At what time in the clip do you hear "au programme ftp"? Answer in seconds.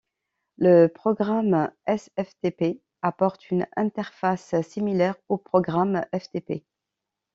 5.29-6.63